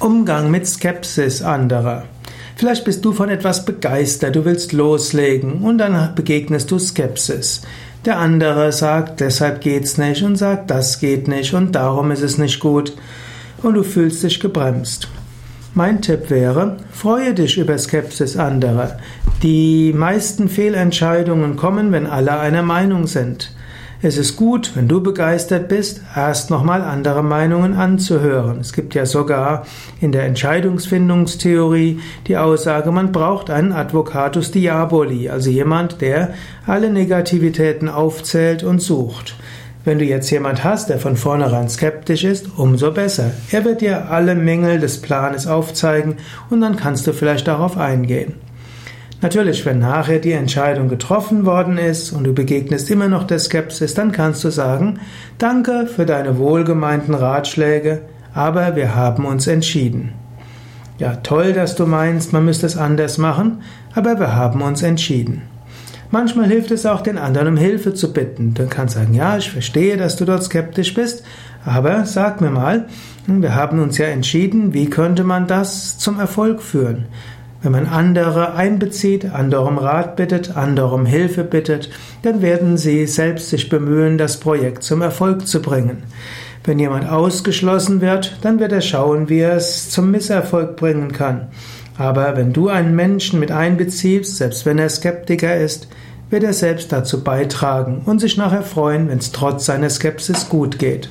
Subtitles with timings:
[0.00, 2.04] Umgang mit Skepsis anderer.
[2.56, 7.62] Vielleicht bist du von etwas begeistert, du willst loslegen und dann begegnest du Skepsis.
[8.04, 12.38] Der andere sagt, deshalb geht's nicht und sagt, das geht nicht und darum ist es
[12.38, 12.92] nicht gut
[13.62, 15.08] und du fühlst dich gebremst.
[15.74, 18.98] Mein Tipp wäre, freue dich über Skepsis anderer.
[19.42, 23.52] Die meisten Fehlentscheidungen kommen, wenn alle einer Meinung sind.
[24.02, 28.60] Es ist gut, wenn du begeistert bist, erst nochmal andere Meinungen anzuhören.
[28.60, 29.66] Es gibt ja sogar
[30.00, 36.34] in der Entscheidungsfindungstheorie die Aussage, man braucht einen Advocatus Diaboli, also jemand, der
[36.66, 39.36] alle Negativitäten aufzählt und sucht.
[39.84, 43.32] Wenn du jetzt jemand hast, der von vornherein skeptisch ist, umso besser.
[43.50, 46.16] Er wird dir alle Mängel des Planes aufzeigen
[46.48, 48.34] und dann kannst du vielleicht darauf eingehen.
[49.24, 53.94] Natürlich, wenn nachher die Entscheidung getroffen worden ist und du begegnest immer noch der Skepsis,
[53.94, 55.00] dann kannst du sagen,
[55.38, 58.02] danke für deine wohlgemeinten Ratschläge,
[58.34, 60.12] aber wir haben uns entschieden.
[60.98, 63.62] Ja, toll, dass du meinst, man müsste es anders machen,
[63.94, 65.40] aber wir haben uns entschieden.
[66.10, 68.52] Manchmal hilft es auch, den anderen um Hilfe zu bitten.
[68.52, 71.24] Du kannst sagen, ja, ich verstehe, dass du dort skeptisch bist,
[71.64, 72.88] aber sag mir mal,
[73.26, 77.06] wir haben uns ja entschieden, wie könnte man das zum Erfolg führen?
[77.64, 81.88] Wenn man andere einbezieht, andere um Rat bittet, andere um Hilfe bittet,
[82.20, 86.02] dann werden sie selbst sich bemühen, das Projekt zum Erfolg zu bringen.
[86.62, 91.48] Wenn jemand ausgeschlossen wird, dann wird er schauen, wie er es zum Misserfolg bringen kann.
[91.96, 95.88] Aber wenn du einen Menschen mit einbeziehst, selbst wenn er Skeptiker ist,
[96.28, 100.78] wird er selbst dazu beitragen und sich nachher freuen, wenn es trotz seiner Skepsis gut
[100.78, 101.08] geht.